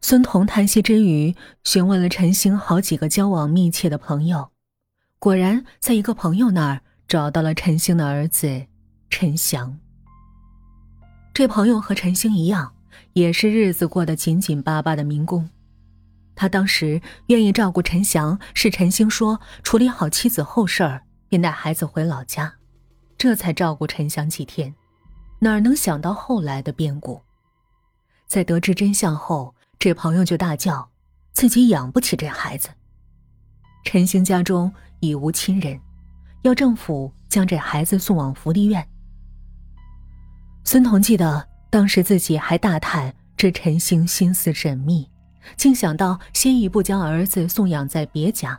[0.00, 1.34] 孙彤叹息之余，
[1.64, 4.52] 询问了陈星好几个交往密切的朋友，
[5.18, 8.66] 果然在一个朋友那儿找到了陈星的儿子
[9.10, 9.78] 陈翔。
[11.34, 12.72] 这朋友和陈星一样，
[13.14, 15.50] 也是日子过得紧紧巴巴的民工。
[16.36, 22.54] 他当时愿意照顾陈翔，是陈星说处理好妻子后事儿，便带孩子回老家，
[23.18, 24.72] 这才照顾陈翔几天。
[25.40, 27.20] 哪能想到后来的变故？
[28.28, 29.55] 在得知真相后。
[29.78, 30.90] 这朋友就大叫，
[31.32, 32.70] 自己养不起这孩子。
[33.84, 35.80] 陈星家中已无亲人，
[36.42, 38.86] 要政府将这孩子送往福利院。
[40.64, 45.08] 孙彤记得当时自己还大叹这陈星心思缜密，
[45.56, 48.58] 竟想到先一步将儿子送养在别家，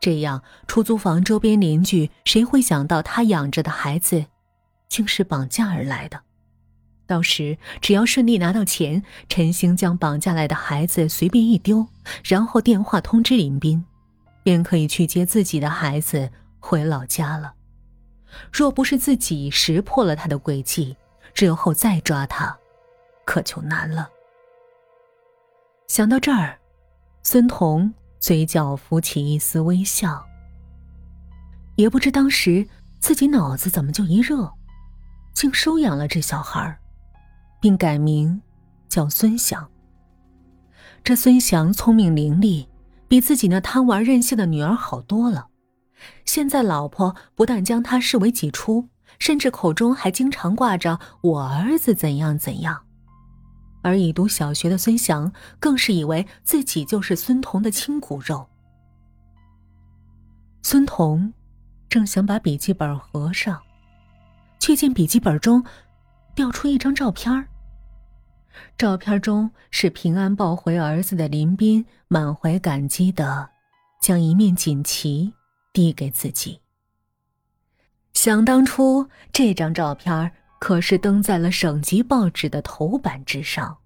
[0.00, 4.26] 这样出租房周边邻居谁会想到他养着的孩子，
[4.88, 6.20] 竟是绑架而来的？
[7.08, 11.86] 到时只要顺利拿到钱，陈星将绑架来的孩子随便一丢，
[12.22, 13.82] 然后电话通知林斌，
[14.42, 17.54] 便可以去接自己的孩子回老家了。
[18.52, 20.94] 若不是自己识破了他的诡计，
[21.34, 22.54] 日后再抓他，
[23.24, 24.10] 可就难了。
[25.86, 26.58] 想到这儿，
[27.22, 30.22] 孙彤嘴角浮起一丝微笑。
[31.76, 32.68] 也不知当时
[33.00, 34.52] 自己脑子怎么就一热，
[35.32, 36.78] 竟收养了这小孩儿。
[37.60, 38.40] 并改名
[38.88, 39.68] 叫孙祥。
[41.04, 42.66] 这孙祥聪明伶俐，
[43.06, 45.46] 比自己那贪玩任性的女儿好多了。
[46.24, 52.84] 现在老婆不但将他视为己出，甚至口中还经常挂着“我儿子怎样怎样”。
[53.82, 58.46] 而已读小学的孙祥更是以为自己就是孙彤的亲骨肉。
[60.62, 61.32] 孙彤
[61.88, 63.62] 正想把笔记本合上，
[64.58, 65.64] 却见笔记本中。
[66.38, 67.48] 调出一张照片
[68.76, 73.50] 照片中是平安抱回儿子的林斌，满怀感激的
[74.00, 75.34] 将一面锦旗
[75.72, 76.60] 递给自己。
[78.12, 83.76] 想当初，这张照片可是登在了省级报纸的头版之上。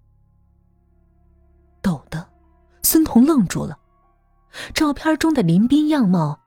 [1.81, 2.29] 陡的，
[2.83, 3.79] 孙彤愣住了，
[4.75, 6.39] 照片中的林斌样貌，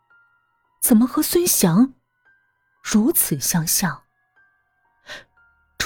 [0.80, 1.94] 怎么和孙翔
[2.80, 4.04] 如此相像？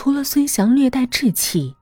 [0.03, 1.77] 除了孙祥略带稚气，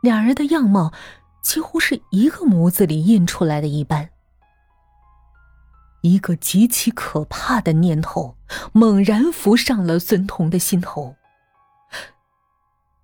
[0.00, 0.94] 两人的样貌
[1.42, 4.08] 几乎是一个模子里印出来的一般。
[6.00, 8.38] 一个极其可怕的念头
[8.72, 11.16] 猛然浮上了孙彤的心头：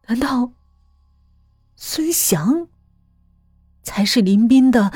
[0.07, 0.53] 难道
[1.77, 2.69] 孙祥
[3.83, 4.91] 才是林斌的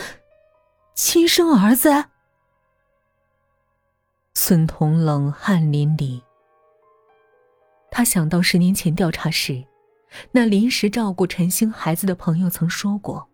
[0.95, 2.07] 亲生儿子？
[4.33, 6.23] 孙彤冷汗淋漓。
[7.91, 9.65] 他想到十年前调查时，
[10.33, 13.29] 那临时照顾陈星孩子的朋友曾说过，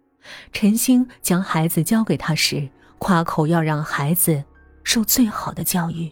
[0.52, 4.42] 陈星将孩子交给他时，夸口要让孩子
[4.82, 6.10] 受最好的教育，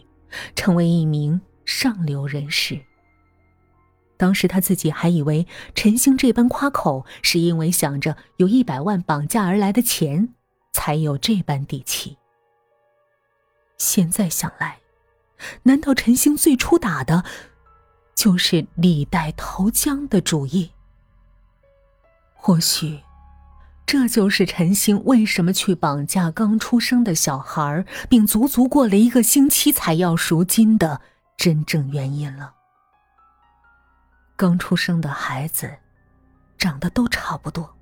[0.55, 2.79] 成为一名上流人士。
[4.15, 10.29] 当时他自己还以为陈星这般夸口，是因为想着有一百万绑架而来的钱，
[10.71, 12.17] 才有这般底气。
[13.77, 14.79] 现在想来，
[15.63, 17.25] 难道陈星最初打的？
[18.15, 20.71] 就是李代投江的主意。
[22.35, 23.01] 或许，
[23.85, 31.01] 这就是陈星为什么去绑架刚出生的小孩，并足足过了一个星期才要赎金的
[31.37, 32.53] 真正原因了。
[34.35, 35.77] 刚出生的孩子，
[36.57, 37.75] 长得都差不多，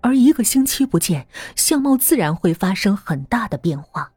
[0.00, 4.10] 而一个星期不见，相貌自然会发生很大的变化。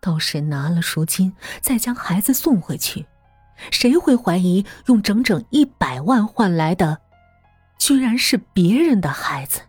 [0.00, 3.06] 到时拿了赎金，再将孩子送回去。
[3.70, 7.00] 谁会怀疑用整整一百万换来的，
[7.78, 9.60] 居然是别人的孩子？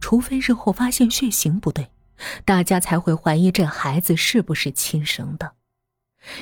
[0.00, 1.90] 除非日后发现血型不对，
[2.44, 5.52] 大家才会怀疑这孩子是不是亲生的。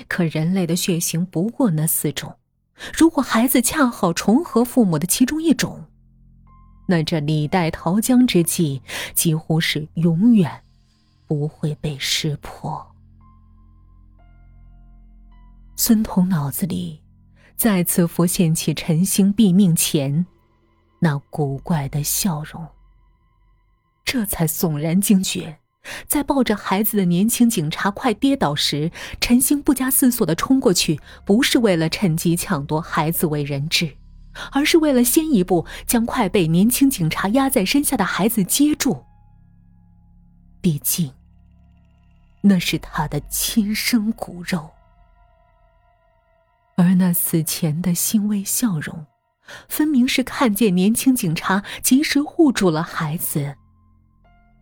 [0.08, 2.36] 可人类的血型不过那四种，
[2.92, 5.86] 如果孩子恰好重合父母的其中一种，
[6.86, 8.82] 那这李代桃僵之计
[9.14, 10.62] 几乎是永远
[11.26, 12.94] 不会被识破。
[15.88, 17.00] 孙彤脑子里
[17.56, 20.26] 再次浮现起陈星毙命前
[21.00, 22.68] 那古怪的笑容，
[24.04, 25.60] 这才悚然惊觉，
[26.06, 33.96] 在抱着孩子的年轻警察快跌倒时，陈星不加思索的冲过去，不是为了趁机抢夺孩子为人质，
[34.52, 39.06] 而是为了先一步将快被年轻警察压在身下的孩子接住。
[40.60, 41.10] 毕竟，
[42.42, 44.68] 那是他的亲生骨肉。
[46.78, 49.04] 而那死前的欣慰笑容，
[49.68, 53.56] 分明是看见年轻警察及时护住了孩子，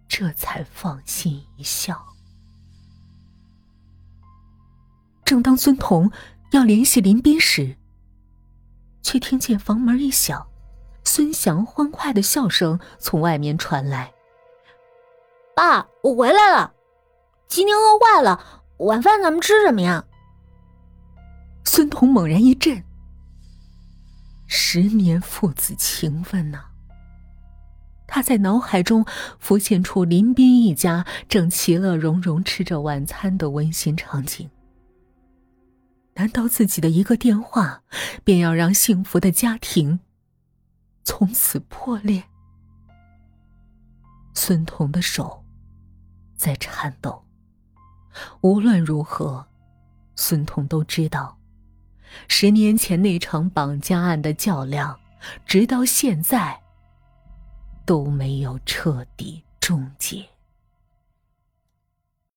[0.08, 2.06] 这才放心一笑。
[5.26, 6.10] 正当孙彤
[6.52, 7.76] 要联系林斌时，
[9.02, 10.46] 却听见房门一响，
[11.04, 14.14] 孙翔欢快的笑声从外面传来
[15.54, 16.72] ：“爸，我回来了，
[17.46, 20.06] 今天饿坏了，晚饭咱们吃什么呀？”
[21.76, 22.82] 孙彤猛然一震，
[24.46, 26.68] 十年父子情分呐！
[28.06, 29.04] 他在脑海中
[29.38, 34.48] 浮现出林斌一家正其乐融融吃着晚餐的温馨场景。
[36.14, 37.82] 难道自己的一个电话，
[38.24, 40.00] 便要让幸福的家庭
[41.04, 42.24] 从此破裂？
[44.32, 45.44] 孙彤的手
[46.34, 47.22] 在颤抖。
[48.40, 49.46] 无论如何，
[50.14, 51.35] 孙彤都知道，
[52.28, 54.98] 十年前那场绑架案的较量，
[55.46, 56.60] 直到现在
[57.84, 60.24] 都没有彻底终结。